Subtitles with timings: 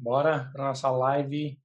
[0.00, 1.60] Bora para nossa live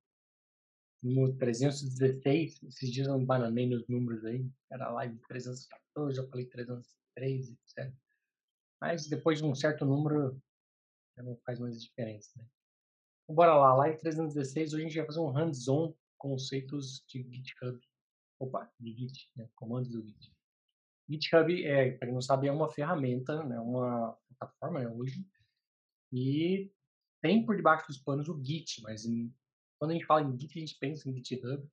[1.03, 2.63] no 316.
[2.63, 4.49] Esses dias eu não bananei nos números aí.
[4.71, 7.93] Era live 314, eu falei 313, etc.
[8.81, 10.41] Mas depois de um certo número,
[11.15, 12.47] já não faz mais diferença, né?
[13.23, 14.73] Então, bora lá, live 316.
[14.73, 17.79] Hoje a gente vai fazer um hands-on conceitos de GitHub.
[18.39, 19.47] Opa, de Git, né?
[19.53, 20.33] comandos do Git.
[21.07, 23.59] GitHub, é, para quem não sabe, é uma ferramenta, né?
[23.59, 24.87] uma plataforma né?
[24.87, 25.23] hoje,
[26.11, 26.71] e
[27.23, 29.33] tem por debaixo dos panos o Git, mas em,
[29.79, 31.65] quando a gente fala em Git, a gente pensa em GitHub,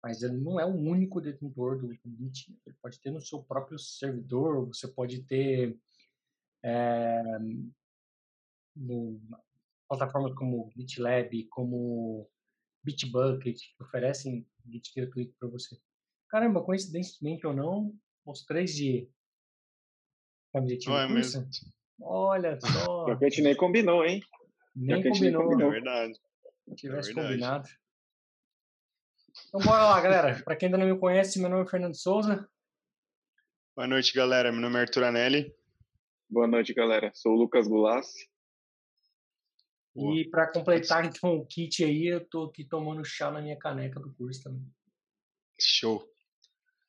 [0.00, 2.56] mas ele não é o único detentor do, Git.
[2.64, 5.76] Ele pode ter no seu próprio servidor, você pode ter
[6.64, 7.20] é,
[8.76, 9.20] no,
[9.88, 12.30] plataformas como GitLab, como
[12.84, 15.76] Bitbucket, que oferecem Git gratuito para você.
[16.28, 17.92] Caramba, coincidentemente ou não,
[18.24, 19.10] os três de
[20.54, 21.48] objetivo não é mesmo.
[22.00, 23.10] Olha só.
[23.10, 24.22] a gente nem combinou, hein?
[24.74, 25.44] Nem combinou.
[25.44, 25.68] combinou.
[25.68, 26.20] É verdade.
[26.68, 27.28] Se tivesse é verdade.
[27.28, 27.68] combinado.
[29.48, 30.42] Então bora lá, galera.
[30.44, 32.48] Para quem ainda não me conhece, meu nome é Fernando Souza.
[33.76, 34.52] Boa noite, galera.
[34.52, 35.54] Meu nome é Arthur Anelli.
[36.28, 37.10] Boa noite, galera.
[37.14, 38.30] Sou o Lucas Gulassi.
[39.94, 44.00] E para completar então o kit aí, eu tô aqui tomando chá na minha caneca
[44.00, 44.66] do curso também.
[45.60, 46.10] Show.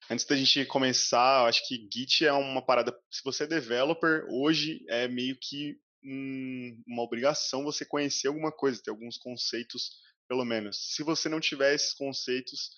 [0.09, 2.97] Antes da gente começar, eu acho que Git é uma parada.
[3.09, 8.81] Se você é developer, hoje é meio que um, uma obrigação você conhecer alguma coisa,
[8.81, 9.91] ter alguns conceitos,
[10.27, 10.95] pelo menos.
[10.95, 12.71] Se você não tiver esses conceitos,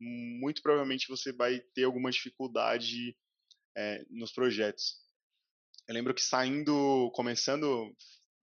[0.00, 3.16] muito provavelmente você vai ter alguma dificuldade
[3.76, 4.96] é, nos projetos.
[5.88, 7.94] Eu lembro que saindo, começando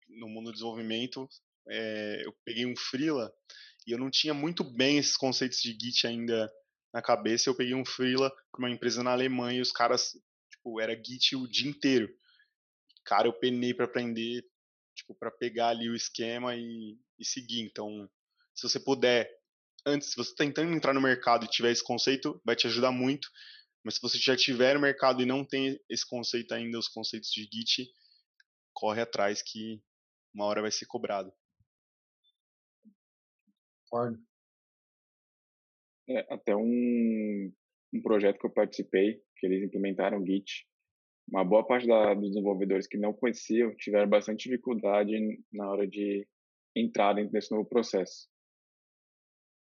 [0.10, 1.30] no mundo do desenvolvimento,
[1.68, 3.34] é, eu peguei um freela
[3.88, 6.52] e eu não tinha muito bem esses conceitos de Git ainda
[6.94, 7.50] na cabeça.
[7.50, 10.18] Eu peguei um freela para uma empresa na Alemanha e os caras,
[10.50, 12.10] tipo, era Git o dia inteiro.
[13.06, 14.44] Cara, eu penei para aprender,
[14.96, 17.62] tipo, para pegar ali o esquema e, e seguir.
[17.62, 18.10] Então,
[18.54, 19.30] se você puder,
[19.86, 22.92] antes, se você está tentando entrar no mercado e tiver esse conceito, vai te ajudar
[22.92, 23.30] muito.
[23.84, 27.30] Mas se você já tiver no mercado e não tem esse conceito ainda, os conceitos
[27.30, 27.88] de Git,
[28.74, 29.80] corre atrás que
[30.34, 31.32] uma hora vai ser cobrado.
[33.88, 34.20] Concordo.
[36.10, 37.54] É, até um,
[37.94, 40.68] um projeto que eu participei, que eles implementaram Git,
[41.28, 45.14] uma boa parte da, dos desenvolvedores que não conheciam tiveram bastante dificuldade
[45.52, 46.28] na hora de
[46.76, 48.28] entrar desse novo processo.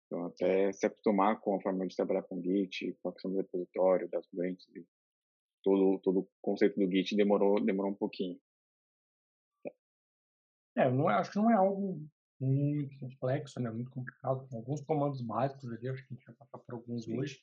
[0.05, 3.37] Então, até se acostumar com a forma de trabalhar com Git, com a questão do
[3.37, 4.65] repositório, das doentes,
[5.63, 8.39] todo, todo o conceito do Git demorou, demorou um pouquinho.
[10.75, 12.01] É, não é, acho que não é algo
[12.39, 13.69] muito complexo, né?
[13.69, 14.47] Muito complicado.
[14.49, 17.19] Com alguns comandos básicos ali, acho que a gente vai passar por alguns Sim.
[17.19, 17.39] hoje.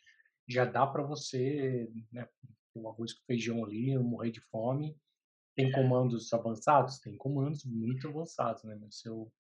[0.48, 2.28] Já dá para você, né,
[2.80, 4.96] o arroz com feijão ali, não morrer de fome.
[5.54, 6.98] Tem comandos avançados?
[6.98, 8.76] Tem comandos muito avançados, né?
[8.80, 9.32] Mas eu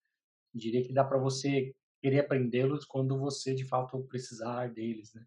[0.54, 5.26] diria que dá para você querer aprendê-los quando você de fato precisar deles, né?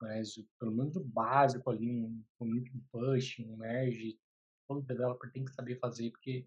[0.00, 4.18] Mas pelo menos o básico ali, um um push, um merge,
[4.68, 6.46] todo developer tem que saber fazer, porque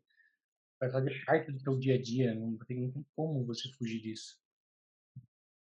[0.79, 4.01] vai fazer parte do seu dia a dia, não tem, não tem como você fugir
[4.01, 4.39] disso.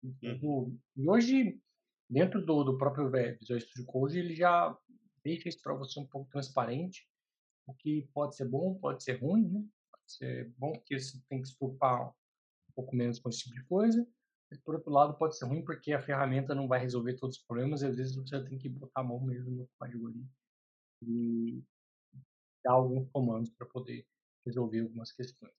[0.03, 0.77] Uhum.
[0.95, 1.61] E hoje,
[2.09, 4.77] dentro do, do próprio Visual Studio Code, ele já
[5.23, 7.07] deixa isso para você um pouco transparente,
[7.65, 9.65] o que pode ser bom, pode ser ruim, né?
[9.91, 13.55] Pode ser bom porque você tem que se preocupar um pouco menos com esse tipo
[13.55, 14.07] de coisa,
[14.49, 17.43] mas por outro lado pode ser ruim porque a ferramenta não vai resolver todos os
[17.43, 20.25] problemas e às vezes você tem que botar a mão mesmo no código ali
[21.01, 21.63] e
[22.63, 24.05] dar alguns comandos para poder
[24.45, 25.53] resolver algumas questões.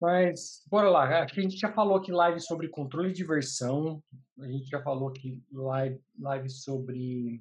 [0.00, 1.22] Mas, bora lá.
[1.22, 4.02] Acho que a gente já falou aqui live sobre controle de versão.
[4.40, 7.40] A gente já falou aqui live, live sobre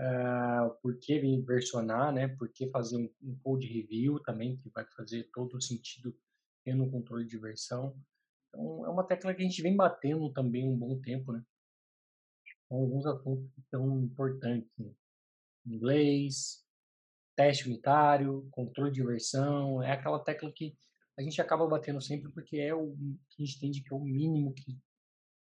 [0.00, 2.28] uh, por que versionar, né?
[2.28, 6.16] Por que fazer um, um, code review também, que vai fazer todo o sentido
[6.64, 7.96] tendo um controle de versão.
[8.48, 11.44] Então, é uma tecla que a gente vem batendo também um bom tempo, né?
[12.68, 14.70] Com alguns assuntos que são importantes.
[14.78, 14.90] Né?
[15.66, 16.64] Inglês,
[17.36, 20.76] teste unitário, controle de versão, é aquela tecla que
[21.18, 22.96] a gente acaba batendo sempre porque é o
[23.28, 24.78] que a gente entende que é o mínimo que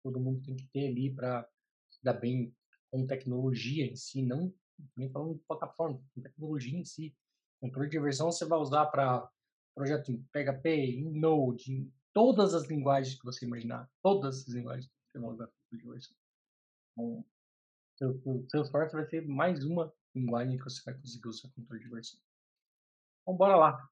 [0.02, 1.46] todo mundo tem que ter ali para
[2.02, 2.54] dar bem
[2.90, 4.52] com tecnologia em si, não
[4.96, 7.16] nem falando de plataforma, com tecnologia em si.
[7.60, 9.28] Controle de versão você vai usar para
[9.74, 14.86] projeto em PHP, em Node, em todas as linguagens que você imaginar, todas as linguagens
[14.86, 16.16] que você vai usar controle de versão.
[16.92, 17.24] Então,
[17.96, 22.20] seu, Salesforce vai ter mais uma linguagem que você vai conseguir usar controle de versão.
[23.22, 23.90] Então, bora lá.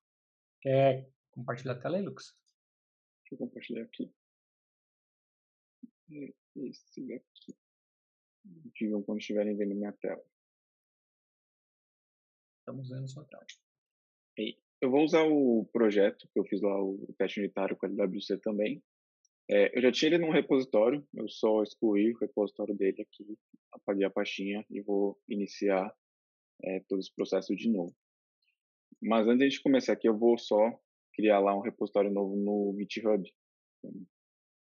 [0.61, 2.37] Quer compartilhar a tela aí, Lucas?
[3.23, 4.13] Deixa eu compartilhar aqui.
[6.57, 7.03] Esse
[8.75, 10.23] Digam quando estiverem vendo minha tela.
[12.61, 13.47] Estamos vendo sua tela.
[14.81, 18.39] Eu vou usar o projeto que eu fiz lá, o teste unitário com a LWC
[18.39, 18.83] também.
[19.49, 23.39] É, eu já tinha ele num repositório, eu só excluí o repositório dele aqui,
[23.73, 25.95] apaguei a pastinha e vou iniciar
[26.63, 27.95] é, todo esse processo de novo.
[29.01, 30.79] Mas antes de começar aqui, eu vou só
[31.15, 33.33] criar lá um repositório novo no GitHub,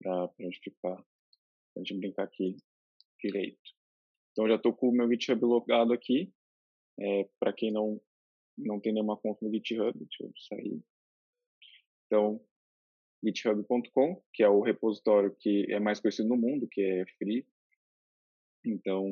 [0.03, 2.56] para a gente ficar, pra gente brincar aqui
[3.25, 3.59] direito.
[4.32, 6.32] Então, já estou com o meu GitHub logado aqui.
[6.99, 8.00] É, para quem não,
[8.56, 10.81] não tem nenhuma conta no GitHub, deixa eu sair.
[12.06, 12.41] Então,
[13.25, 17.47] github.com, que é o repositório que é mais conhecido no mundo, que é free.
[18.65, 19.06] Então,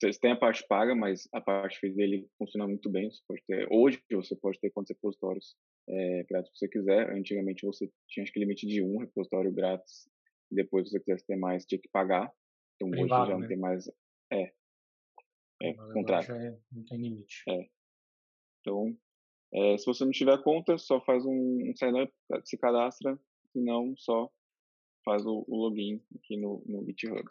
[0.00, 3.10] vocês têm a parte paga, mas a parte free dele funciona muito bem.
[3.10, 5.56] Você pode ter, hoje você pode ter quantos repositórios
[5.88, 7.10] é, grátis você quiser.
[7.10, 10.08] Antigamente você tinha acho que limite de um repositório grátis.
[10.50, 12.32] Depois, se você quisesse ter mais, tinha que pagar.
[12.80, 13.40] Então Privado, hoje já né?
[13.42, 13.90] não tem mais.
[14.32, 14.52] É.
[15.62, 16.34] É, contrário.
[16.34, 17.42] É, não tem limite.
[17.46, 17.68] É.
[18.60, 18.96] Então,
[19.52, 22.10] é, se você não tiver conta, só faz um, um sign-up,
[22.44, 23.18] se cadastra,
[23.52, 24.30] se não, só
[25.04, 27.22] faz o, o login aqui no, no GitHub.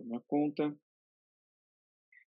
[0.00, 0.76] Uma conta.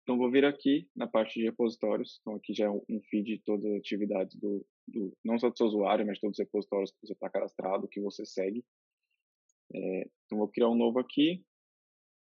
[0.04, 2.20] Então, vou vir aqui na parte de repositórios.
[2.22, 5.58] Então, aqui já é um feed de todas as atividades do, do não só do
[5.58, 8.64] seu usuário, mas de todos os repositórios que você está cadastrado, que você segue.
[9.74, 11.44] É, então, vou criar um novo aqui.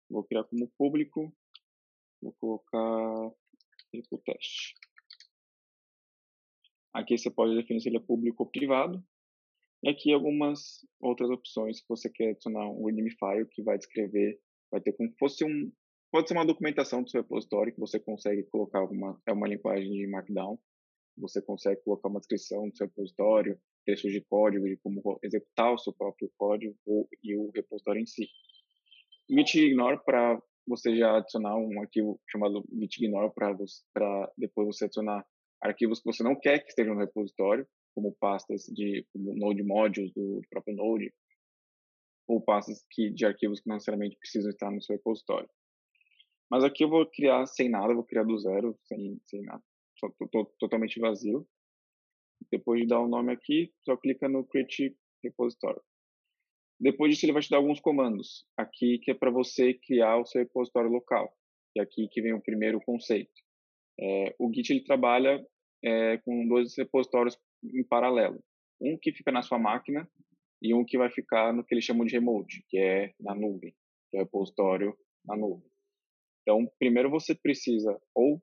[0.09, 1.33] Vou criar como público.
[2.21, 3.31] Vou colocar
[3.93, 4.73] repo teste.
[6.93, 9.03] Aqui você pode definir se ele é público ou privado.
[9.83, 12.87] E aqui algumas outras opções se você quer adicionar um
[13.19, 14.39] file que vai descrever,
[14.71, 15.71] vai ter como se fosse um,
[16.11, 19.91] pode ser uma documentação do seu repositório que você consegue colocar uma, é uma linguagem
[19.91, 20.57] de Markdown,
[21.17, 25.77] você consegue colocar uma descrição do seu repositório, textos de código, de como executar o
[25.77, 28.27] seu próprio código ou, e o repositório em si.
[29.29, 35.25] gitignore para você já adicionar um arquivo chamado gitignore para depois você adicionar
[35.61, 40.11] arquivos que você não quer que estejam no repositório, como pastas de como Node Modules
[40.13, 41.13] do, do próprio Node,
[42.27, 45.49] ou pastas que, de arquivos que não necessariamente precisam estar no seu repositório.
[46.49, 49.63] Mas aqui eu vou criar sem nada, vou criar do zero, sem, sem nada,
[49.97, 51.47] só tô, tô, totalmente vazio.
[52.51, 55.79] Depois de dar o um nome aqui, só clica no Create Repository.
[56.79, 58.45] Depois disso, ele vai te dar alguns comandos.
[58.57, 61.33] Aqui que é para você criar o seu repositório local.
[61.75, 63.31] E aqui que vem o primeiro conceito.
[63.99, 65.45] É, o Git ele trabalha
[65.83, 68.43] é, com dois repositórios em paralelo.
[68.81, 70.09] Um que fica na sua máquina
[70.61, 73.73] e um que vai ficar no que eles chamam de remote, que é na nuvem,
[74.09, 75.69] que é o repositório na nuvem.
[76.41, 78.41] Então, primeiro você precisa, ou,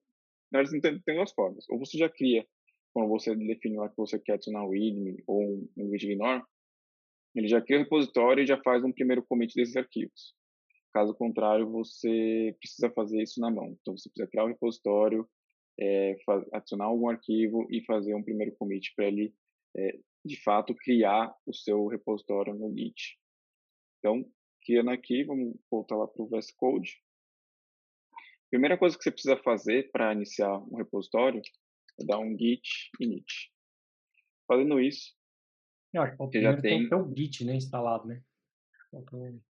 [0.52, 1.64] na verdade, tem, tem duas formas.
[1.70, 2.46] Ou você já cria,
[2.93, 6.43] quando você define lá que você quer adicionar o readme ou um, um git ignore,
[7.34, 10.34] ele já cria o repositório e já faz um primeiro commit desses arquivos.
[10.93, 13.76] Caso contrário, você precisa fazer isso na mão.
[13.81, 15.26] Então, você precisa criar o um repositório,
[15.81, 16.16] é,
[16.52, 19.34] adicionar algum arquivo e fazer um primeiro commit para ele,
[19.75, 23.19] é, de fato, criar o seu repositório no Git.
[23.99, 24.22] Então,
[24.64, 27.02] criando aqui, vamos voltar lá para o VS Code.
[28.52, 31.40] Primeira coisa que você precisa fazer para iniciar um repositório
[31.99, 33.50] é dar um git init.
[34.46, 35.16] Fazendo isso,
[35.94, 36.62] eu acho que você já tem...
[36.62, 38.22] tem que ter o git né, instalado, né?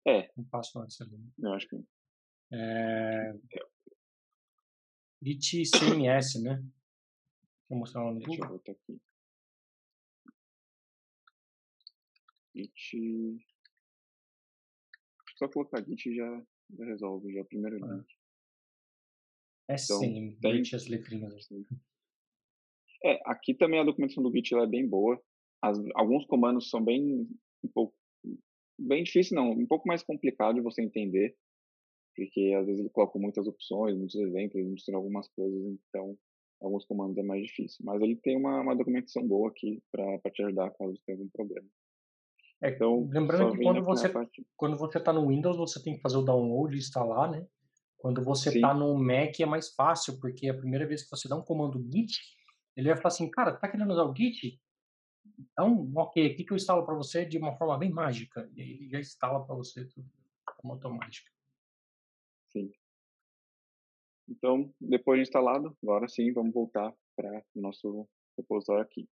[0.04, 0.28] É.
[0.36, 1.16] um passo antes ali.
[1.16, 1.48] Né?
[1.48, 1.76] Eu acho que
[2.52, 3.34] é...
[5.22, 6.56] Git CMS, né?
[6.56, 6.72] Deixa
[7.70, 9.00] eu mostrar lá no Deixa eu botar aqui.
[12.52, 13.46] Git...
[15.36, 16.42] Só colocar Git já,
[16.76, 18.04] já resolve, já é o primeiro ah.
[19.68, 21.48] É então, sim, tem as letrinhas.
[23.04, 25.20] É, aqui também a documentação do Git é bem boa.
[25.62, 27.28] As, alguns comandos são bem
[27.62, 27.94] um pouco
[28.78, 31.36] bem difícil não, um pouco mais complicado de você entender,
[32.14, 36.16] porque às vezes ele coloca muitas opções, muitos exemplos, mistura algumas coisas, então
[36.60, 37.84] alguns comandos é mais difícil.
[37.84, 41.28] Mas ele tem uma, uma documentação boa aqui para te ajudar caso você tenha algum
[41.30, 41.68] problema.
[42.62, 44.46] É, então, lembrando que quando você, parte...
[44.56, 47.46] quando você está no Windows, você tem que fazer o download e instalar, né?
[47.98, 51.36] Quando você está no Mac é mais fácil, porque a primeira vez que você dá
[51.36, 52.18] um comando git,
[52.76, 54.60] ele vai falar assim, cara, tá querendo usar o git?
[55.38, 58.48] Então, ok, aqui que eu instalo para você de uma forma bem mágica.
[58.54, 60.08] E aí ele já instala para você tudo
[60.62, 61.30] forma automática.
[62.48, 62.72] Sim.
[64.28, 69.08] Então, depois de instalado, agora sim, vamos voltar para o nosso repositório aqui.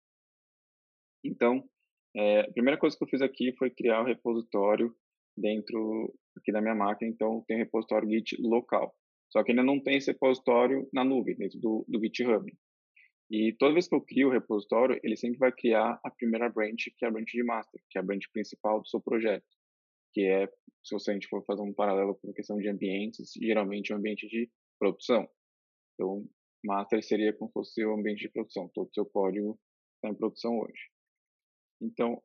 [1.25, 1.69] Então,
[2.15, 4.95] é, a primeira coisa que eu fiz aqui foi criar o repositório
[5.37, 8.95] dentro aqui da minha máquina, então tem repositório Git local.
[9.31, 12.51] Só que ainda não tem esse repositório na nuvem, dentro do, do GitHub.
[13.31, 16.93] E toda vez que eu crio o repositório, ele sempre vai criar a primeira branch,
[16.97, 19.45] que é a branch de master, que é a branch principal do seu projeto.
[20.15, 20.47] Que é,
[20.85, 23.97] se você, a gente for fazer um paralelo com a questão de ambientes, geralmente é
[23.97, 25.29] um ambiente de produção.
[25.95, 26.25] Então,
[26.65, 29.59] master seria como se fosse o ambiente de produção, todo o seu código
[29.97, 30.91] está em produção hoje.
[31.81, 32.23] Então,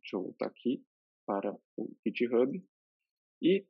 [0.00, 0.82] deixa eu voltar aqui
[1.26, 2.64] para o GitHub.
[3.42, 3.64] E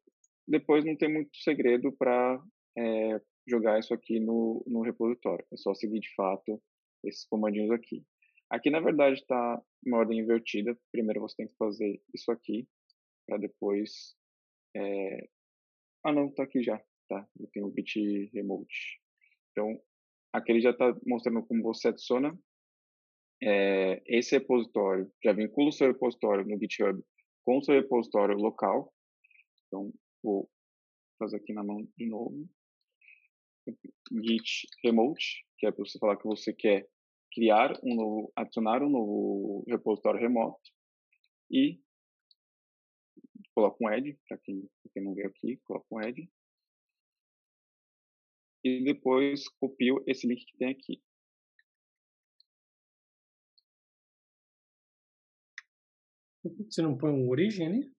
[0.47, 2.41] depois não tem muito segredo para
[2.79, 5.45] é, jogar isso aqui no, no repositório.
[5.53, 6.63] É só seguir de fato
[7.05, 8.05] esses comandinhos aqui.
[8.51, 10.77] Aqui, na verdade, está em ordem invertida.
[10.93, 12.67] Primeiro você tem que fazer isso aqui,
[13.27, 14.15] para depois...
[14.77, 15.29] É...
[16.05, 16.81] Ah, não, está aqui já.
[17.09, 19.01] Tá, eu tenho o bit remote.
[19.53, 19.81] Então,
[20.33, 22.37] aqui ele já está mostrando como você adiciona
[23.43, 27.03] é, esse repositório, já vincula o seu repositório no GitHub
[27.45, 28.93] com o seu repositório local.
[29.77, 29.93] Então,
[30.23, 30.51] vou
[31.19, 32.49] fazer aqui na mão de novo.
[34.11, 36.89] Git remote, que é para você falar que você quer
[37.33, 40.71] criar um novo, adicionar um novo repositório remoto
[41.51, 41.79] e
[43.55, 46.31] coloca um add, para quem, quem não viu aqui, coloca um add.
[48.65, 51.03] E depois copio esse link que tem aqui.
[56.71, 57.96] Você não põe um origem ali?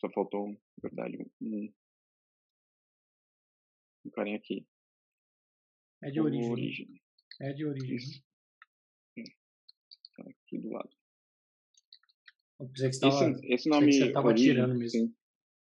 [0.00, 1.72] Só faltou, na verdade, um,
[4.06, 4.66] um carinha aqui.
[6.02, 6.50] É de origem.
[6.50, 7.02] origem.
[7.38, 7.96] É de origem.
[7.96, 8.24] Isso.
[9.18, 9.22] É.
[10.16, 10.90] Tá aqui do lado.
[12.58, 15.06] Eu pensei que você tava, esse, esse nome você tava origem, tirando mesmo.
[15.06, 15.14] Sim.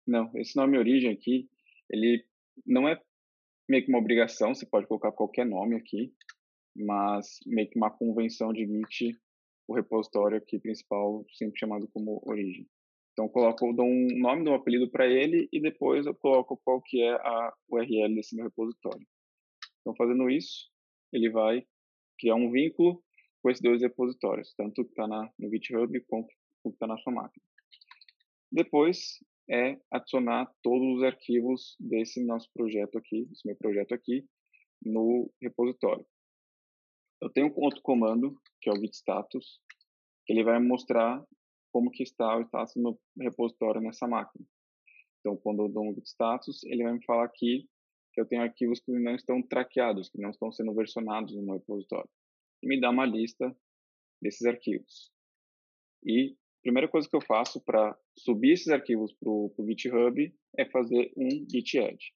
[0.06, 1.50] Não, esse nome origem aqui,
[1.88, 2.26] ele
[2.66, 3.02] não é
[3.68, 6.14] meio que uma obrigação, você pode colocar qualquer nome aqui,
[6.76, 9.18] mas meio que uma convenção de Git,
[9.66, 12.68] o repositório aqui principal sempre chamado como origem.
[13.18, 16.14] Então eu coloco, eu dou um nome, dou um apelido para ele e depois eu
[16.14, 19.04] coloco qual que é a URL desse meu repositório.
[19.80, 20.70] Então fazendo isso,
[21.12, 21.66] ele vai
[22.16, 23.02] criar um vínculo
[23.42, 27.44] com esses dois repositórios, tanto que está no GitHub quanto que está na sua máquina.
[28.52, 29.18] Depois
[29.50, 34.24] é adicionar todos os arquivos desse nosso projeto aqui, desse meu projeto aqui,
[34.80, 36.06] no repositório.
[37.20, 39.60] Eu tenho um outro comando, que é o git status,
[40.24, 41.20] que ele vai mostrar
[41.78, 44.44] como que está o status no repositório nessa máquina.
[45.20, 47.68] Então, quando eu dou um status, ele vai me falar aqui
[48.12, 51.54] que eu tenho arquivos que não estão traqueados, que não estão sendo versionados no meu
[51.54, 52.10] repositório.
[52.64, 53.56] E me dá uma lista
[54.20, 55.12] desses arquivos.
[56.04, 60.64] E a primeira coisa que eu faço para subir esses arquivos para o GitHub é
[60.64, 62.12] fazer um git add.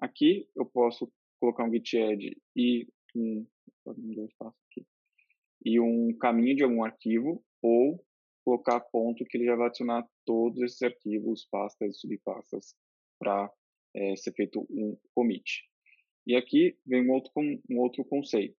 [0.00, 3.44] Aqui eu posso colocar um git add e um,
[5.64, 8.00] e um caminho de algum arquivo ou
[8.44, 12.74] colocar ponto que ele já vai adicionar todos esses arquivos, pastas e subpastas
[13.18, 13.50] para
[13.94, 15.62] é, ser feito um commit.
[16.26, 18.56] E aqui vem um outro, um outro conceito.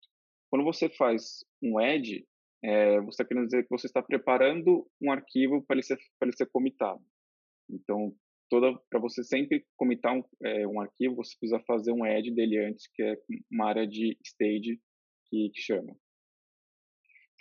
[0.50, 2.26] Quando você faz um add,
[2.64, 6.28] é, você está querendo dizer que você está preparando um arquivo para ele ser, para
[6.28, 7.04] ele ser comitado.
[7.70, 8.16] Então,
[8.90, 12.88] para você sempre comitar um, é, um, arquivo, você precisa fazer um add dele antes,
[12.94, 13.18] que é
[13.52, 14.80] uma área de stage
[15.28, 15.96] que, que chama.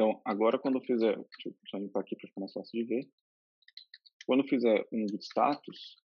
[0.03, 2.85] Então, agora quando eu fizer, deixa eu só limpar aqui para ficar mais fácil de
[2.85, 3.09] ver.
[4.27, 5.97] Quando eu fizer um git status,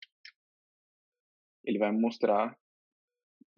[1.65, 2.55] ele vai mostrar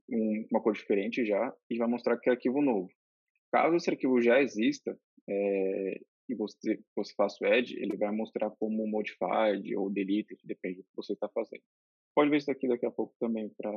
[0.09, 2.89] um, uma cor diferente já e vai mostrar que é arquivo novo.
[3.51, 4.97] Caso esse arquivo já exista
[5.29, 10.77] é, e você, você faça o add, ele vai mostrar como modified ou deleted, depende
[10.77, 11.65] do que você está fazendo.
[12.15, 13.73] Pode ver isso aqui daqui a pouco também para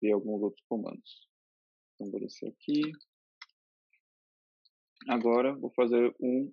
[0.00, 1.28] ver alguns outros comandos.
[1.96, 2.90] Então, vou descer aqui.
[5.08, 6.52] Agora, vou fazer um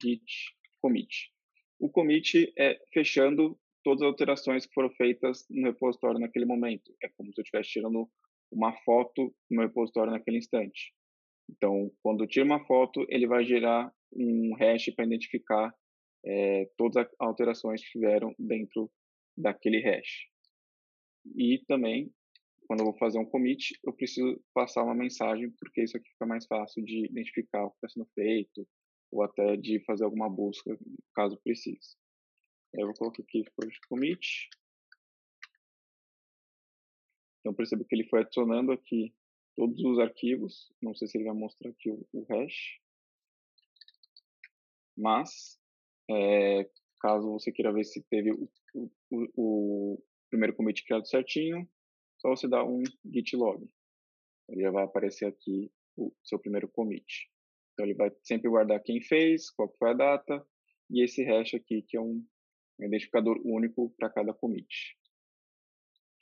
[0.00, 0.22] git
[0.80, 1.32] commit.
[1.78, 6.94] O commit é fechando todas as alterações que foram feitas no repositório naquele momento.
[7.02, 8.08] É como se eu estivesse tirando
[8.50, 10.92] uma foto no repositório naquele instante.
[11.50, 15.74] Então, quando eu tiro uma foto, ele vai gerar um hash para identificar
[16.24, 18.90] é, todas as alterações que tiveram dentro
[19.36, 20.26] daquele hash.
[21.36, 22.10] E também,
[22.68, 26.26] quando eu vou fazer um commit, eu preciso passar uma mensagem, porque isso aqui fica
[26.26, 28.68] mais fácil de identificar o que está sendo feito,
[29.10, 30.78] ou até de fazer alguma busca,
[31.14, 31.96] caso precise.
[32.74, 34.50] Eu vou colocar aqui push commit.
[37.40, 39.14] Então percebo que ele foi adicionando aqui
[39.56, 40.70] todos os arquivos.
[40.82, 42.78] Não sei se ele vai mostrar aqui o, o hash.
[44.94, 45.58] Mas,
[46.10, 46.68] é,
[47.00, 51.66] caso você queira ver se teve o, o, o, primeiro commit criado certinho,
[52.18, 52.82] só você dá um
[53.12, 53.68] git log.
[54.48, 57.30] Ele já vai aparecer aqui o seu primeiro commit.
[57.72, 60.46] Então ele vai sempre guardar quem fez, qual foi a data,
[60.90, 62.24] e esse hash aqui, que é um
[62.80, 64.96] identificador único para cada commit.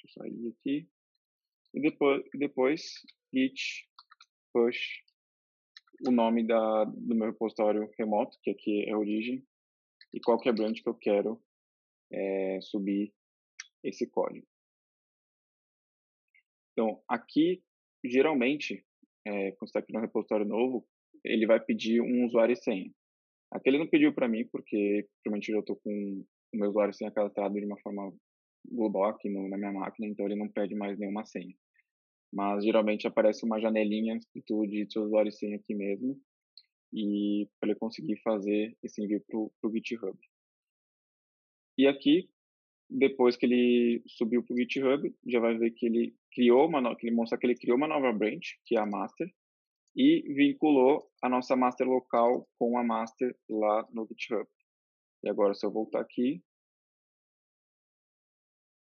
[0.03, 0.89] Deixa eu sair aqui.
[1.75, 2.83] E depois, depois
[3.33, 3.89] git
[4.53, 5.03] push
[6.07, 9.47] o nome da, do meu repositório remoto, que aqui é a origem,
[10.13, 11.43] e qual que é a branch que eu quero
[12.13, 13.15] é, subir
[13.83, 14.47] esse código.
[16.77, 17.63] Então, aqui
[18.05, 18.85] geralmente,
[19.27, 20.87] é, quando você está criando um repositório novo,
[21.25, 22.91] ele vai pedir um usuário e senha.
[23.51, 26.95] Aqui ele não pediu para mim, porque provavelmente eu estou com o meu usuário e
[26.95, 28.13] senha cadastrado de uma forma
[28.69, 31.55] global aqui no, na minha máquina, então ele não pede mais nenhuma senha.
[32.33, 36.21] Mas geralmente aparece uma janelinha escrito de seu usuário e senha aqui mesmo,
[36.93, 40.19] e para ele conseguir fazer esse envio para o GitHub.
[41.79, 42.29] E aqui,
[42.89, 47.07] depois que ele subiu para o GitHub, já vai ver que ele criou uma, que
[47.07, 49.27] ele mostra que ele criou uma nova branch, que é a master,
[49.97, 54.47] e vinculou a nossa master local com a master lá no GitHub.
[55.25, 56.45] E agora, se eu voltar aqui,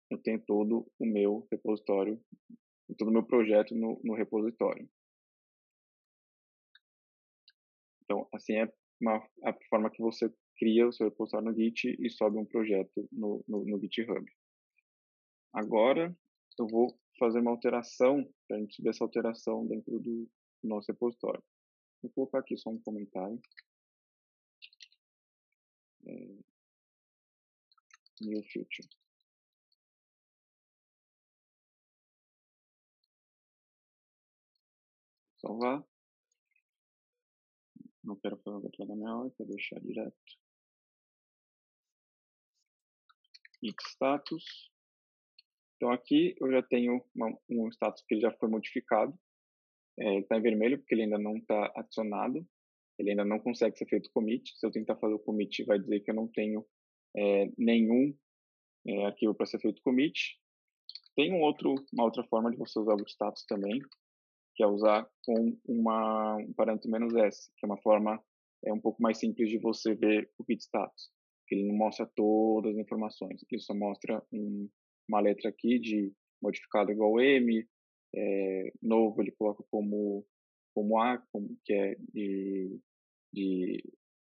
[0.08, 2.22] eu tenho todo o meu repositório,
[2.96, 4.88] todo o meu projeto no, no repositório.
[8.04, 12.08] Então, assim é uma, a forma que você cria o seu repositório no Git e
[12.08, 14.24] sobe um projeto no, no, no GitHub.
[15.52, 16.16] Agora,
[16.58, 20.28] eu vou fazer uma alteração, para a gente subir essa alteração dentro do
[20.60, 21.40] nosso repositório.
[22.02, 23.40] Vou colocar aqui só um comentário.
[26.04, 26.12] É,
[28.22, 28.88] new future.
[35.40, 35.84] Salvar.
[38.02, 40.16] Não quero fazer uma da minha quero deixar direto.
[43.62, 44.71] Git status.
[45.82, 49.12] Então aqui eu já tenho uma, um status que já foi modificado.
[49.98, 52.46] É, está em vermelho porque ele ainda não está adicionado.
[53.00, 54.56] Ele ainda não consegue ser feito commit.
[54.56, 56.64] Se eu tentar fazer o commit, vai dizer que eu não tenho
[57.16, 58.16] é, nenhum
[58.86, 60.38] é, arquivo para ser feito commit.
[61.16, 63.80] Tem um outro, uma outra forma de você usar o status também,
[64.54, 68.22] que é usar com uma, um parâmetro menos "-s", que é uma forma
[68.64, 71.10] é um pouco mais simples de você ver o git status.
[71.50, 74.70] Ele não mostra todas as informações, ele só mostra um,
[75.08, 77.66] uma letra aqui de modificado igual M,
[78.14, 80.26] é, novo ele coloca como,
[80.74, 82.80] como A, como, que é de,
[83.32, 83.84] de,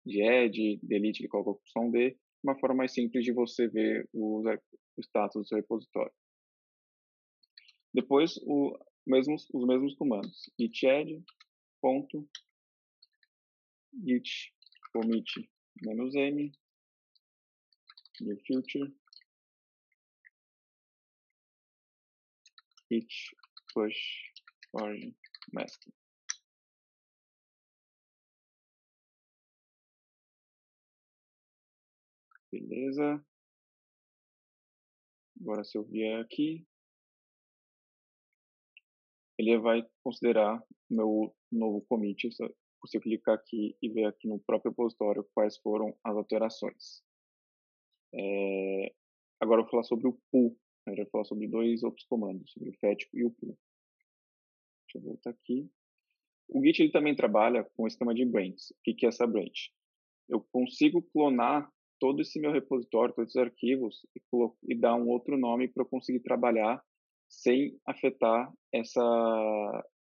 [0.04, 4.08] de add, delete ele coloca com som D, uma forma mais simples de você ver
[4.12, 6.12] o, o status do seu repositório.
[7.94, 10.50] Depois, o, mesmos, os mesmos comandos.
[10.58, 11.24] git add,
[11.80, 12.28] ponto,
[14.04, 14.52] git
[14.92, 15.50] commit
[15.82, 16.52] menos "-m",
[18.20, 18.92] new future,
[22.92, 23.08] git
[23.72, 24.32] push
[24.74, 25.14] origin
[25.52, 25.92] master.
[32.52, 33.24] Beleza.
[35.40, 36.66] Agora se eu vier aqui,
[39.38, 42.28] ele vai considerar meu novo commit
[42.80, 47.02] você clicar aqui e ver aqui no próprio repositório quais foram as alterações.
[48.14, 48.94] É,
[49.40, 50.56] agora eu vou falar sobre o pull.
[50.86, 50.92] Né?
[50.92, 53.56] Eu vou falar sobre dois outros comandos, sobre o fetch e o pull.
[54.86, 55.70] Deixa eu voltar aqui.
[56.48, 58.72] O Git ele também trabalha com o esquema de branch.
[58.72, 59.70] O que é essa branch?
[60.28, 64.20] Eu consigo clonar todo esse meu repositório, todos esses arquivos e,
[64.68, 66.82] e dar um outro nome para eu conseguir trabalhar
[67.28, 69.00] sem afetar essa,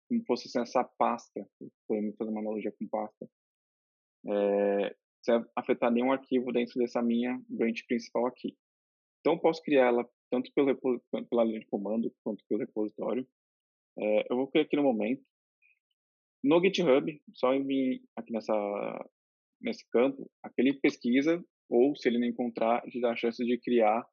[0.07, 1.47] como fosse assim, essa pasta,
[1.87, 3.29] podemos fazer uma analogia com pasta,
[4.27, 8.57] é, sem afetar nenhum arquivo dentro dessa minha branch principal aqui.
[9.19, 10.75] Então, eu posso criar ela tanto pelo,
[11.29, 13.27] pela linha de comando quanto pelo repositório.
[13.99, 15.23] É, eu vou criar aqui no momento.
[16.43, 19.09] No GitHub, só vir aqui nessa,
[19.59, 24.07] nesse campo, aquele pesquisa, ou se ele não encontrar, ele dá a chance de criar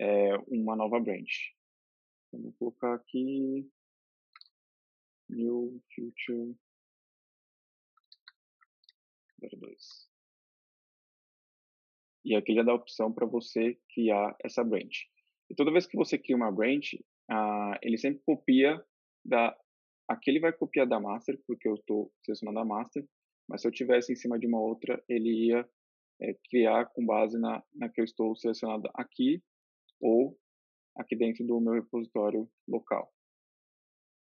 [0.00, 1.52] é, uma nova branch.
[2.32, 3.68] Vou colocar aqui
[5.28, 6.56] New Future
[9.42, 10.14] 02.
[12.24, 15.06] E aqui já dá a opção para você criar essa branch.
[15.50, 16.94] E toda vez que você cria uma branch,
[17.30, 18.82] uh, ele sempre copia
[19.24, 19.56] da.
[20.08, 23.06] Aqui ele vai copiar da master, porque eu estou selecionando a master,
[23.48, 25.68] mas se eu tivesse em cima de uma outra, ele ia
[26.20, 29.42] é, criar com base na, na que eu estou selecionado aqui,
[30.00, 30.38] ou
[30.96, 33.12] aqui dentro do meu repositório local.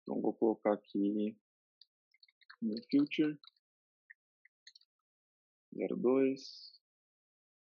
[0.02, 1.36] Então, vou colocar aqui
[2.62, 3.36] no future
[5.74, 6.72] 02.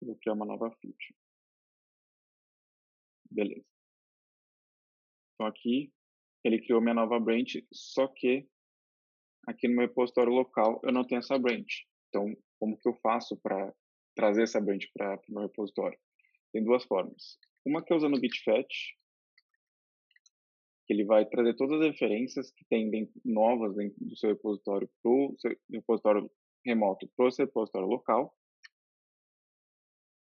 [0.02, 1.16] Vou criar uma nova feature.
[3.36, 3.66] Beleza.
[5.34, 5.92] Então, aqui
[6.42, 8.48] ele criou minha nova branch, só que
[9.46, 11.86] aqui no meu repositório local eu não tenho essa branch.
[12.08, 13.76] Então, como que eu faço para
[14.16, 16.00] trazer essa branch para o meu repositório?
[16.54, 17.38] Tem duas formas.
[17.66, 18.94] Uma que é usando o git fetch,
[20.88, 24.90] que ele vai trazer todas as referências que tem dentro, novas dentro do seu repositório
[25.04, 25.36] para o
[25.74, 26.32] repositório
[26.66, 28.34] remoto para o seu repositório local.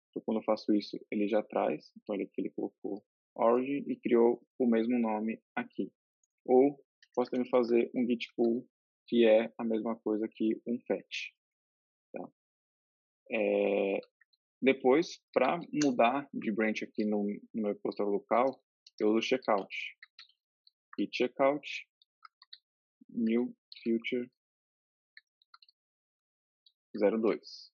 [0.10, 1.92] Então, quando eu faço isso, ele já traz.
[1.98, 3.04] Então, ele, ele colocou
[3.36, 5.92] origin e criou o mesmo nome aqui.
[6.46, 6.80] Ou
[7.16, 8.68] posso também fazer um git pull,
[9.08, 11.32] que é a mesma coisa que um fetch.
[12.12, 12.30] Tá?
[13.32, 14.00] É,
[14.62, 18.62] depois, para mudar de branch aqui no, no meu repositório local,
[19.00, 19.74] eu uso checkout.
[20.98, 21.88] E checkout,
[23.10, 24.30] new future
[26.94, 27.72] 02.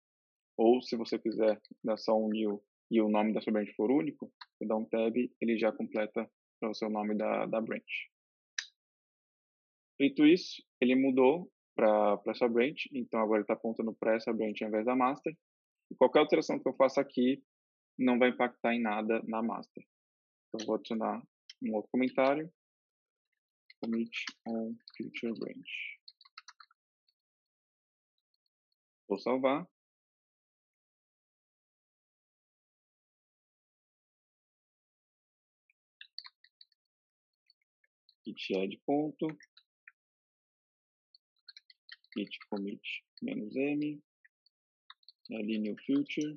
[0.63, 3.91] Ou se você quiser dar só um new e o nome da sua branch for
[3.91, 8.09] único, você dá um tab, ele já completa para o seu nome da, da branch.
[9.97, 14.63] Feito isso, ele mudou para essa branch, então agora ele está apontando para essa branch
[14.63, 15.37] ao invés da master.
[15.91, 17.43] E qualquer alteração que eu faça aqui
[17.99, 19.85] não vai impactar em nada na master.
[20.49, 21.21] Então vou adicionar
[21.61, 22.49] um outro comentário,
[23.81, 24.13] commit
[24.47, 25.99] on future branch.
[29.09, 29.72] Vou salvar.
[38.25, 39.29] Git add ponto.
[42.17, 42.83] Git commit
[43.23, 44.03] menos m.
[45.31, 46.37] Ali new future.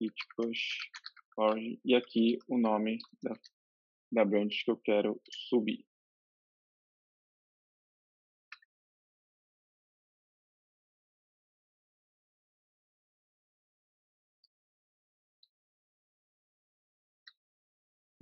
[0.00, 0.90] Git push
[1.36, 3.34] org e aqui o nome da,
[4.12, 5.89] da branch que eu quero subir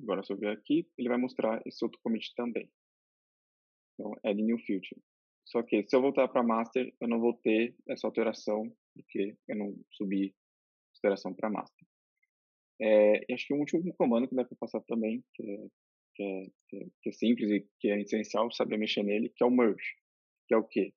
[0.00, 2.70] Agora, se eu vier aqui, ele vai mostrar esse outro commit também.
[3.94, 5.00] Então, add new future.
[5.44, 9.56] Só que se eu voltar para master, eu não vou ter essa alteração, porque eu
[9.56, 10.34] não subi
[10.96, 11.86] alteração para master.
[12.80, 15.66] É, e acho que um último comando que dá para passar também, que é,
[16.14, 19.50] que, é, que é, simples e que é essencial saber mexer nele, que é o
[19.50, 19.96] merge.
[20.46, 20.94] Que é o quê?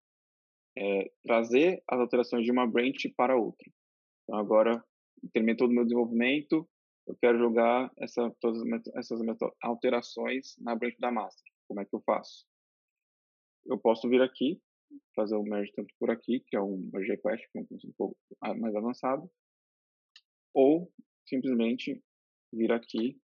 [0.78, 3.70] É trazer as alterações de uma branch para outra.
[4.24, 4.84] Então, agora,
[5.58, 6.70] todo o meu desenvolvimento,
[7.08, 8.62] eu quero jogar essa, todas
[8.96, 9.20] essas
[9.62, 11.52] alterações na branch da master.
[11.68, 12.46] Como é que eu faço?
[13.66, 14.62] Eu posso vir aqui,
[15.16, 18.18] fazer o merge tanto por aqui, que é um merge request, que é um pouco
[18.58, 19.30] mais avançado,
[20.54, 20.92] ou
[21.26, 22.04] simplesmente
[22.52, 23.20] vir aqui,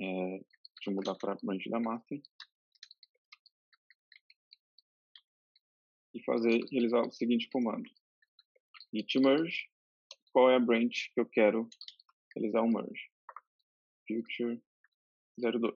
[0.00, 2.20] é, deixa eu mudar para branch da master,
[6.14, 7.88] e fazer, realizar o seguinte comando,
[8.92, 9.68] git merge,
[10.32, 11.68] qual é a branch que eu quero
[12.34, 13.10] realizar um merge.
[14.06, 14.62] Future
[15.38, 15.74] 02.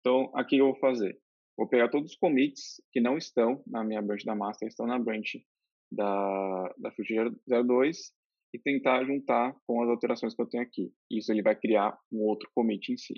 [0.00, 1.20] Então, aqui eu vou fazer.
[1.56, 4.98] Vou pegar todos os commits que não estão na minha branch da master, estão na
[4.98, 5.44] branch
[5.90, 8.12] da, da Future 02
[8.54, 10.92] e tentar juntar com as alterações que eu tenho aqui.
[11.10, 13.14] Isso ele vai criar um outro commit em si.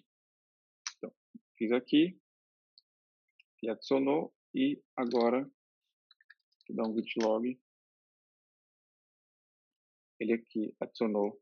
[0.97, 1.13] Então,
[1.59, 2.19] fiz aqui,
[3.63, 5.49] ele adicionou e agora
[6.69, 7.61] vou dar um git log.
[10.21, 11.41] Ele aqui adicionou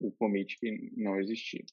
[0.00, 1.64] o commit que não existia.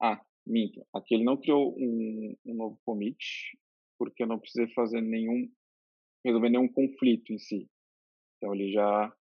[0.00, 0.86] Ah, minto.
[0.94, 3.58] Aqui ele não criou um, um novo commit,
[3.98, 5.50] porque eu não precisei fazer nenhum,
[6.24, 7.68] resolver nenhum conflito em si.
[8.36, 9.16] Então ele já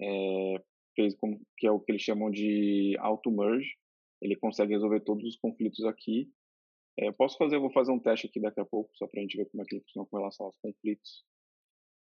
[0.00, 0.64] é,
[0.96, 3.76] fez como que é o que eles chamam de auto merge.
[4.22, 6.32] Ele consegue resolver todos os conflitos aqui.
[6.98, 9.20] É, eu posso fazer, eu vou fazer um teste aqui daqui a pouco, só para
[9.20, 11.24] a gente ver como é que ele funciona com relação aos conflitos.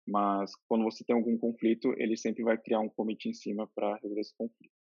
[0.07, 3.95] Mas quando você tem algum conflito, ele sempre vai criar um commit em cima para
[3.95, 4.73] resolver esse conflito.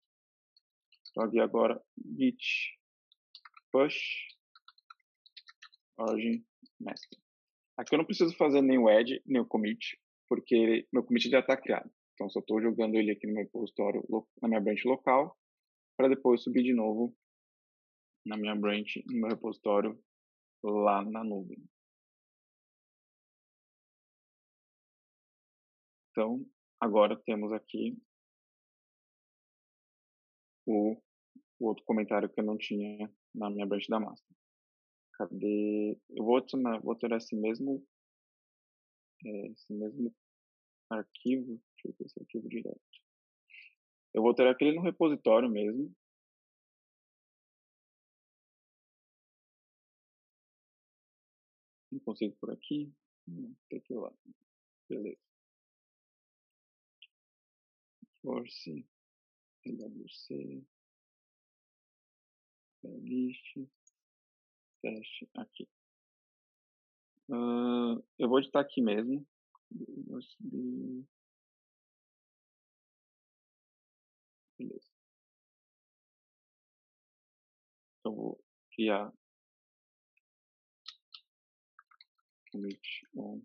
[1.11, 1.83] Então aqui agora
[2.17, 2.79] git
[3.73, 4.29] push
[5.99, 6.45] origin
[6.79, 7.19] master.
[7.77, 11.41] Aqui eu não preciso fazer nem o add, nem o commit, porque meu commit já
[11.41, 11.91] está criado.
[12.15, 14.03] Então só estou jogando ele aqui no meu repositório,
[14.41, 15.37] na minha branch local,
[15.97, 17.15] para depois subir de novo
[18.25, 19.99] na minha branch, no meu repositório
[20.63, 21.63] lá na nuvem.
[26.17, 26.43] Então,
[26.81, 27.95] agora temos aqui
[30.65, 30.97] o,
[31.59, 34.35] o, outro comentário que eu não tinha na minha branch da master.
[35.13, 35.95] Cadê?
[36.09, 37.87] Eu vou adicionar, vou ter esse mesmo,
[39.27, 40.15] é, esse mesmo
[40.89, 41.61] arquivo.
[41.75, 42.81] Deixa eu ver esse arquivo direto.
[44.15, 45.95] Eu vou ter aquele no repositório mesmo.
[51.93, 52.91] Não consigo por aqui.
[53.29, 54.11] Não, tem que ir lá.
[54.89, 55.27] Beleza.
[58.27, 58.85] Force,
[59.65, 60.67] LWC,
[62.83, 63.71] list,
[64.83, 65.69] teste aqui.
[67.29, 69.25] Uh, eu vou editar aqui mesmo.
[74.59, 74.91] Beleza.
[78.01, 79.13] Então vou criar
[82.51, 83.41] commit on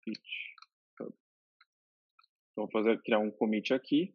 [0.00, 0.56] pitch.
[0.90, 1.14] Então
[2.56, 4.12] vou fazer criar um commit aqui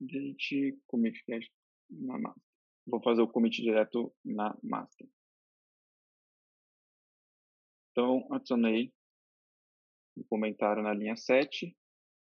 [0.00, 1.22] Git commit
[1.90, 2.42] na master.
[2.86, 5.08] Vou fazer o commit direto na master.
[7.90, 8.92] Então, adicionei
[10.16, 11.76] um comentário na linha 7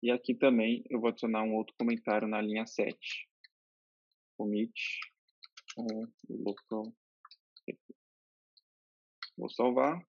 [0.03, 3.29] e aqui também eu vou adicionar um outro comentário na linha 7.
[4.37, 4.99] Commit
[5.73, 6.93] com local.
[9.37, 10.05] Vou salvar.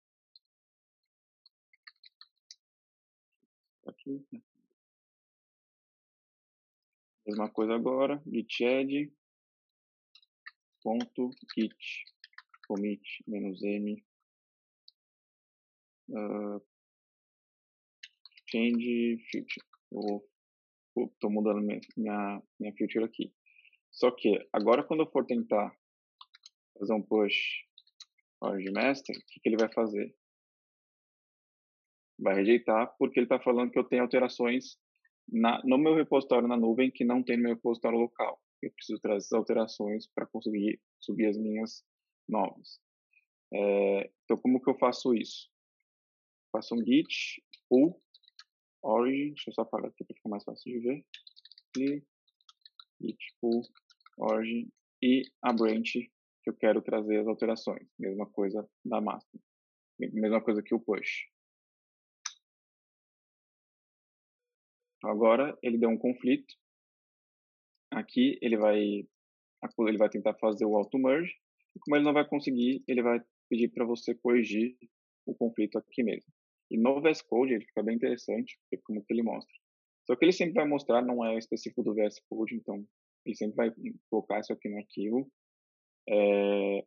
[3.87, 4.25] Aqui.
[7.25, 8.21] Mesma coisa agora.
[8.27, 9.11] git
[10.83, 11.75] ponto git
[12.67, 14.05] commit m
[16.09, 16.61] uh,
[18.47, 19.65] change future.
[19.91, 20.23] Eu
[21.07, 23.33] estou mudando minha, minha, minha future aqui.
[23.91, 25.75] Só que agora quando eu for tentar
[26.77, 27.65] fazer um push
[28.39, 30.15] org master, o que, que ele vai fazer?
[32.19, 34.77] Vai rejeitar porque ele está falando que eu tenho alterações
[35.27, 38.39] na, no meu repositório na nuvem que não tem no meu repositório local.
[38.61, 41.83] Eu preciso trazer essas alterações para conseguir subir as minhas
[42.27, 42.79] novas.
[43.53, 45.49] É, então, como que eu faço isso?
[46.51, 48.01] Faço um git pull
[48.81, 51.05] origin, deixa eu só apagar aqui para ficar mais fácil de ver.
[51.77, 52.03] E
[53.01, 53.61] git pull
[54.17, 54.69] origin
[55.01, 55.93] e a branch
[56.43, 57.87] que eu quero trazer as alterações.
[57.99, 59.41] Mesma coisa da master.
[59.99, 61.27] Mesma coisa que o push.
[65.05, 66.53] Agora ele deu um conflito.
[67.91, 69.07] Aqui ele vai
[69.79, 71.33] ele vai tentar fazer o auto merge.
[71.75, 74.77] E como ele não vai conseguir, ele vai pedir para você corrigir
[75.25, 76.31] o conflito aqui mesmo.
[76.69, 79.53] E no VS Code ele fica bem interessante, porque como que ele mostra.
[80.05, 82.85] Só que ele sempre vai mostrar, não é específico do VS Code, então
[83.25, 83.71] ele sempre vai
[84.09, 85.31] colocar isso aqui no arquivo.
[86.07, 86.85] É,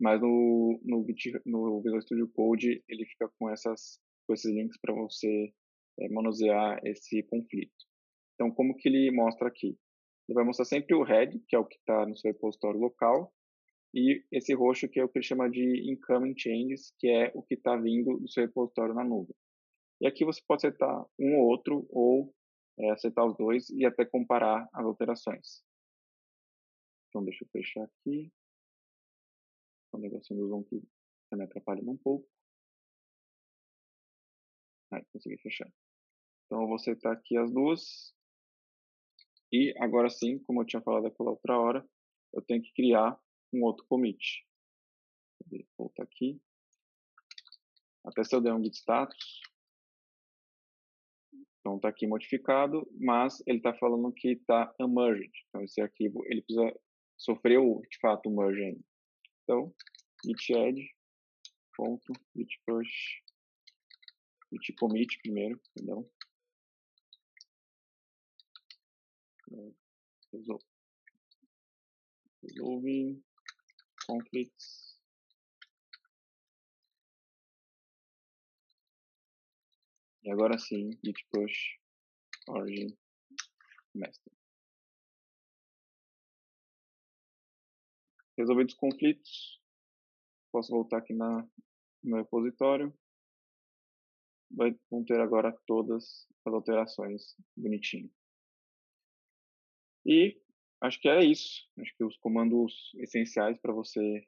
[0.00, 1.06] mas no, no,
[1.46, 5.52] no Visual Studio Code ele fica com, essas, com esses links para você
[5.98, 7.74] é, manusear esse conflito.
[8.34, 9.78] Então, como que ele mostra aqui?
[10.28, 13.32] Ele vai mostrar sempre o head, que é o que está no seu repositório local,
[13.94, 17.42] e esse roxo que é o que ele chama de incoming changes, que é o
[17.42, 19.34] que está vindo do seu repositório na nuvem.
[20.00, 22.34] E aqui você pode setar um ou outro, ou
[22.78, 25.64] é, acertar os dois e até comparar as alterações.
[27.08, 28.30] Então, deixa eu fechar aqui.
[29.92, 30.82] O negocinho do zoom que
[31.32, 32.28] me atrapalhando um pouco.
[34.92, 35.72] Aí, consegui fechar.
[36.46, 38.14] Então, eu vou setar aqui as duas.
[39.52, 41.88] E agora sim, como eu tinha falado aquela outra hora,
[42.32, 43.18] eu tenho que criar
[43.52, 44.46] um outro commit.
[45.46, 46.40] Vou voltar aqui.
[48.04, 49.40] Até se eu der um git status.
[51.60, 55.32] Então está aqui modificado, mas ele está falando que está unmerged.
[55.48, 56.72] Então esse arquivo ele precisa
[57.16, 58.84] sofreu de fato o merge ainda.
[59.42, 59.74] Então
[60.24, 60.80] git add
[61.76, 63.22] ponto git push
[64.52, 66.08] git commit primeiro, perdão.
[70.32, 70.64] Resolve.
[72.42, 73.22] Resolve
[74.06, 74.86] conflicts.
[80.22, 81.78] E agora sim, git push
[82.48, 82.96] origin
[83.94, 84.32] master.
[88.36, 89.62] Resolvidos os conflitos,
[90.52, 91.48] posso voltar aqui na, no
[92.02, 92.92] meu repositório.
[94.50, 98.12] Vai, vão ter agora todas as alterações bonitinho.
[100.06, 100.40] E
[100.80, 101.68] acho que é isso.
[101.80, 104.24] Acho que os comandos essenciais para você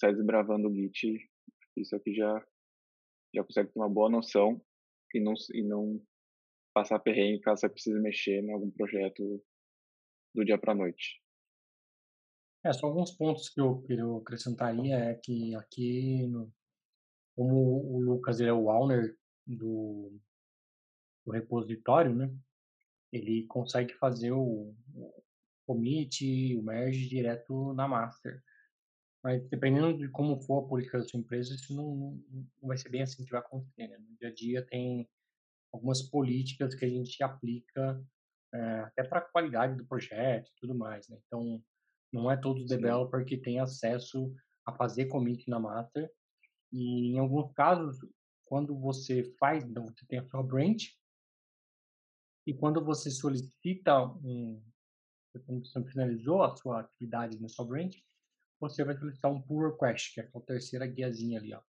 [0.00, 1.30] sair desbravando o Git,
[1.76, 2.46] isso aqui já,
[3.34, 4.60] já consegue ter uma boa noção
[5.14, 6.02] e não, e não
[6.72, 9.44] passar perrengue caso você precise mexer em algum projeto
[10.34, 11.20] do dia para noite.
[12.64, 16.52] É, só alguns pontos que eu, que eu acrescentaria é que aqui, no,
[17.34, 19.16] como o Lucas ele é o owner
[19.46, 20.18] do,
[21.24, 22.30] do repositório, né?
[23.12, 24.74] Ele consegue fazer o,
[25.66, 28.42] commit, o merge direto na master.
[29.22, 32.24] Mas dependendo de como for a política da sua empresa, isso não, não,
[32.60, 33.86] não vai ser bem assim que vai acontecer.
[33.86, 33.98] Né?
[33.98, 35.08] No dia a dia tem
[35.72, 38.02] algumas políticas que a gente aplica
[38.52, 41.08] é, até para a qualidade do projeto e tudo mais.
[41.08, 41.18] Né?
[41.26, 41.62] Então,
[42.12, 44.34] não é todo developer que tem acesso
[44.66, 46.10] a fazer commit na master.
[46.72, 47.98] E em alguns casos,
[48.46, 50.98] quando você faz, então você tem a sua branch,
[52.46, 54.62] e quando você solicita um,
[55.46, 58.02] quando você finalizou a sua atividade sua branch,
[58.58, 61.60] você vai solicitar um pull request, que é a terceira guiazinha ali, ó.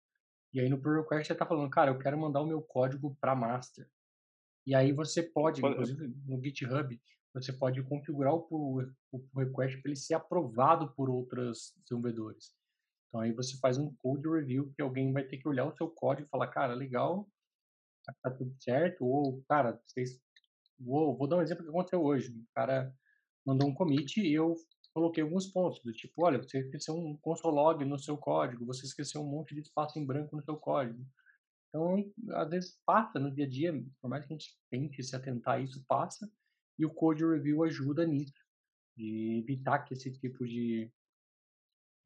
[0.53, 3.17] E aí no pull request você está falando, cara, eu quero mandar o meu código
[3.21, 3.89] para master.
[4.67, 7.01] E aí você pode, inclusive no GitHub,
[7.33, 12.53] você pode configurar o pull, o pull request para ele ser aprovado por outros desenvolvedores.
[13.09, 15.89] Então aí você faz um code review que alguém vai ter que olhar o seu
[15.89, 17.29] código e falar, cara, legal,
[18.23, 20.21] tá tudo certo, ou, cara, vocês...
[20.81, 22.33] Vou, vou dar um exemplo que aconteceu hoje.
[22.33, 22.95] O cara
[23.47, 24.55] mandou um commit e eu
[24.95, 28.85] coloquei alguns pontos, do tipo, olha, você esqueceu um console log no seu código, você
[28.85, 31.07] esqueceu um monte de espaço em branco no seu código.
[31.69, 35.15] Então, às vezes passa no dia a dia, por mais que a gente tente se
[35.15, 36.31] atentar a isso, passa,
[36.77, 38.35] e o code review ajuda nisso,
[38.97, 40.91] de evitar que esse tipo de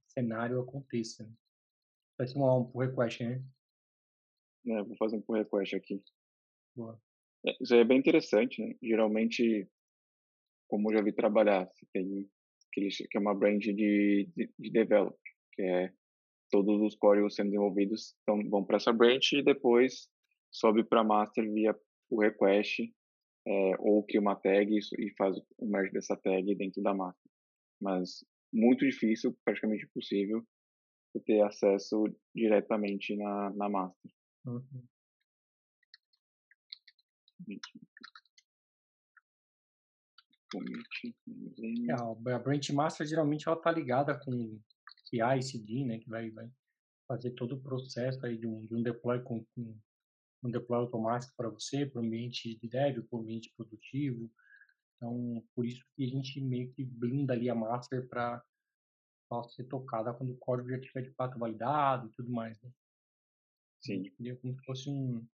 [0.09, 1.31] cenário aconteça.
[2.19, 3.43] Vai simular um pull request, né?
[4.67, 6.03] É, vou fazer um pull request aqui.
[6.77, 7.01] Boa.
[7.47, 8.75] É, isso aí é bem interessante, né?
[8.83, 9.69] Geralmente,
[10.69, 12.29] como eu já vi trabalhar, você tem
[12.69, 15.17] aquele, que é uma brand de, de, de develop,
[15.53, 15.93] que é
[16.51, 20.09] todos os códigos sendo desenvolvidos então, vão para essa branch e depois
[20.53, 21.75] sobe para master via
[22.11, 22.93] o request
[23.47, 27.31] é, ou cria uma tag e faz o merge dessa tag dentro da master.
[27.81, 30.45] Mas muito difícil, praticamente impossível,
[31.27, 32.05] ter acesso
[32.35, 34.11] diretamente na, na master.
[34.47, 34.85] Uhum.
[41.89, 44.61] É, a branch master geralmente ela tá ligada com
[45.05, 46.49] CI, CD, né, que vai, vai
[47.09, 49.77] fazer todo o processo aí de um, de um deploy com, com
[50.43, 54.31] um deploy automático para você, para o ambiente de dev, para o ambiente produtivo.
[54.97, 58.43] Então, por isso que a gente meio que blinda ali a master para
[59.49, 62.61] ser tocada quando o código já estiver de fato validado e tudo mais.
[62.63, 62.71] Né?
[63.83, 64.11] Sim.
[64.17, 65.27] Seria como se fosse um,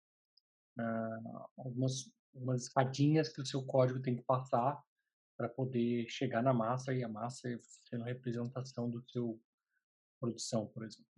[0.80, 2.10] uh, algumas,
[2.56, 4.80] escadinhas que o seu código tem que passar
[5.36, 7.48] para poder chegar na massa e a massa
[7.88, 9.40] sendo representação do seu
[10.20, 11.10] produção, por exemplo.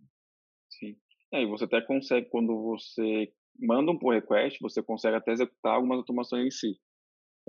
[0.69, 0.97] Sim.
[1.31, 5.75] É, e você até consegue, quando você manda um pull request, você consegue até executar
[5.75, 6.79] algumas automações em si.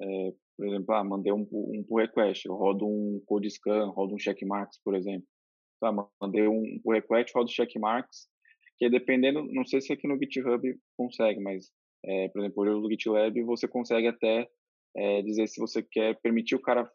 [0.00, 4.14] É, por exemplo, ah, mandei um, um pull request, eu rodo um code scan, rodo
[4.14, 5.26] um checkmarks, por exemplo.
[5.80, 8.28] Tá, mandei um pull request, rodo checkmarks,
[8.78, 10.62] que dependendo, não sei se aqui no GitHub
[10.96, 11.70] consegue, mas,
[12.06, 14.48] é, por exemplo, no GitLab você consegue até
[14.96, 16.90] é, dizer se você quer permitir o cara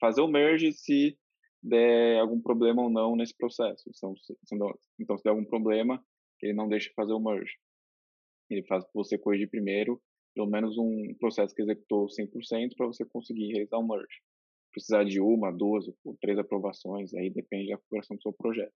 [0.00, 1.16] fazer o merge se
[1.62, 3.88] der algum problema ou não nesse processo.
[3.88, 4.36] Então, se,
[5.00, 6.04] então, se der algum problema,
[6.42, 7.54] ele não deixa fazer o merge.
[8.50, 10.00] Ele faz você corrigir primeiro,
[10.34, 14.20] pelo menos um processo que executou 100% para você conseguir realizar o merge.
[14.70, 18.72] Precisar de uma, duas ou três aprovações, aí depende da configuração do seu projeto.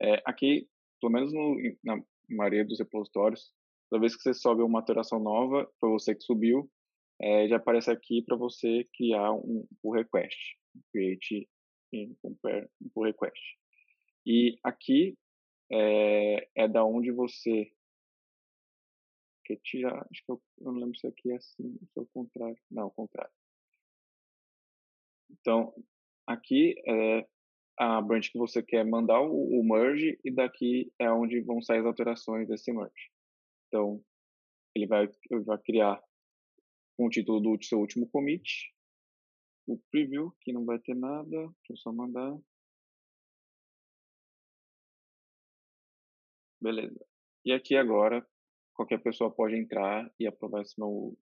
[0.00, 0.66] É, aqui,
[1.00, 3.52] pelo menos no, na maioria dos repositórios,
[3.94, 6.68] toda vez que você sobe uma alteração nova, foi você que subiu,
[7.20, 10.36] é, já aparece aqui para você criar um pull request,
[10.90, 11.48] create
[11.92, 12.16] um
[12.92, 13.40] pull request.
[14.26, 15.16] E aqui
[15.70, 17.70] é, é da onde você
[19.44, 22.06] quer tirar, acho que eu, eu não lembro se aqui é assim, se é o
[22.06, 23.32] contrário, não, o contrário.
[25.30, 25.72] Então,
[26.26, 27.24] aqui é
[27.78, 31.78] a branch que você quer mandar o, o merge e daqui é onde vão sair
[31.78, 33.13] as alterações desse merge.
[33.74, 34.00] Então,
[34.72, 36.00] ele vai, ele vai criar
[36.96, 38.72] com o título do seu último commit,
[39.66, 42.38] o preview, que não vai ter nada, deixa eu só mandar.
[46.60, 47.04] Beleza.
[47.44, 48.24] E aqui agora,
[48.74, 51.18] qualquer pessoa pode entrar e aprovar esse meu,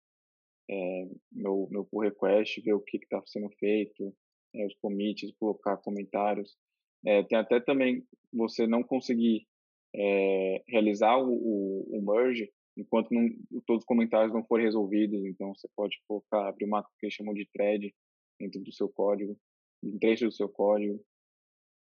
[0.69, 4.13] é, meu, meu pull request, ver o que está sendo feito,
[4.57, 6.59] é, os commits, colocar comentários.
[7.07, 9.47] É, tem até também você não conseguir
[9.95, 13.29] é, realizar o, o, o merge, enquanto não,
[13.67, 15.25] todos os comentários não forem resolvidos.
[15.25, 17.95] Então, você pode colocar, abrir uma que eles chamam de thread
[18.39, 19.37] dentro do seu código,
[19.83, 21.01] um trecho do seu código.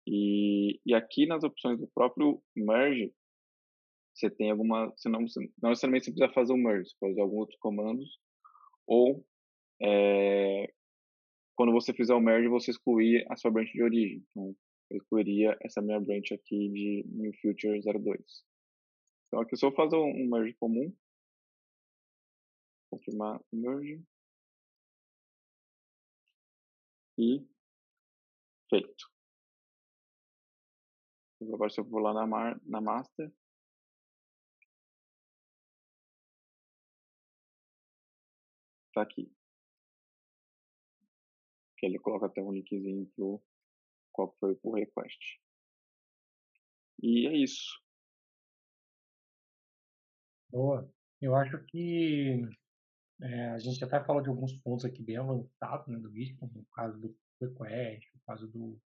[0.07, 3.13] E, e aqui nas opções do próprio merge,
[4.15, 5.21] você tem alguma, você não,
[5.63, 8.19] não necessariamente você precisa fazer o merge, você pode usar alguns outros comandos,
[8.87, 9.25] ou
[9.83, 10.73] é,
[11.57, 14.25] quando você fizer o merge, você excluir a sua branch de origem.
[14.31, 14.55] Então,
[14.91, 18.45] eu excluiria essa minha branch aqui de new future 02.
[19.29, 20.95] Então aqui eu só vou fazer um merge comum.
[22.91, 24.03] Confirmar merge.
[27.17, 27.47] E
[28.69, 29.11] feito.
[31.43, 33.33] Agora se eu vou lá na, mar, na master.
[38.93, 39.31] Tá aqui.
[41.79, 43.41] Que ele coloca até um linkzinho pro
[44.21, 45.41] qual foi o request.
[47.03, 47.81] E é isso.
[50.51, 50.91] Boa.
[51.21, 52.43] Eu acho que
[53.23, 56.61] é, a gente até falou de alguns pontos aqui bem avançados né, do Git, como
[56.61, 58.81] o caso do request, o caso do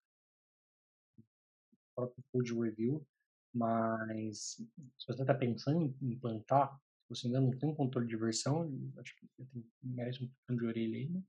[1.95, 3.07] próprio code review,
[3.55, 4.57] mas
[4.99, 6.75] se você está pensando em implantar,
[7.05, 8.63] se você ainda não tem um controle de versão,
[8.99, 11.23] acho que você tem, merece um pouquinho de orelha aí, né?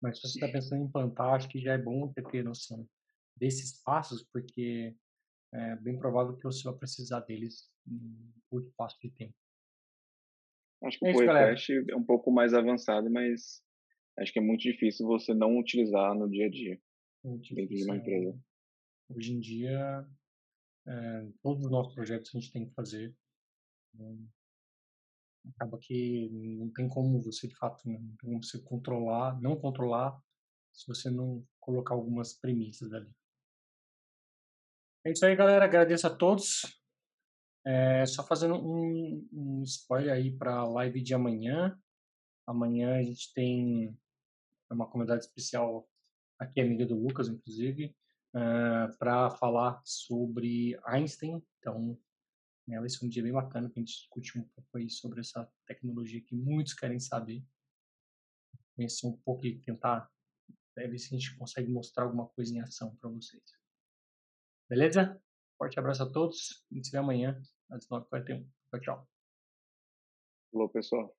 [0.00, 2.88] Mas se você está pensando em implantar, acho que já é bom ter, ter noção
[3.36, 4.96] desses passos, porque
[5.52, 9.34] é bem provável que você vai precisar deles em curto espaço de tempo.
[10.84, 13.62] Acho que é o request é um pouco mais avançado, mas
[14.18, 16.80] acho que é muito difícil você não utilizar no dia a dia
[17.22, 18.32] dentro de uma difícil, empresa.
[18.32, 18.40] né?
[19.10, 20.06] Hoje em dia,
[20.86, 23.14] eh, todos os nossos projetos a gente tem que fazer.
[23.94, 24.26] Hum,
[25.54, 26.28] acaba que
[26.58, 30.20] não tem como você, de fato, não tem como você controlar, não controlar,
[30.72, 33.10] se você não colocar algumas premissas ali.
[35.04, 35.64] É isso aí, galera.
[35.64, 36.80] Agradeço a todos.
[37.64, 41.76] É, só fazendo um, um spoiler aí para a live de amanhã.
[42.46, 43.98] Amanhã a gente tem
[44.70, 45.88] uma comunidade especial
[46.38, 47.96] aqui, amiga do Lucas, inclusive,
[48.96, 51.42] para falar sobre Einstein.
[51.58, 51.98] Então,
[52.68, 55.18] né, vai ser um dia bem bacana para a gente discutir um pouco aí sobre
[55.18, 57.44] essa tecnologia que muitos querem saber.
[58.76, 60.08] Conhecer um pouco e tentar
[60.76, 63.61] né, ver se a gente consegue mostrar alguma coisa em ação para vocês.
[64.68, 65.20] Beleza?
[65.58, 66.64] Forte abraço a todos.
[66.70, 67.40] A gente se vê amanhã
[67.70, 68.46] às 9h41.
[68.70, 69.08] Tchau, tchau.
[70.50, 71.16] Falou, pessoal.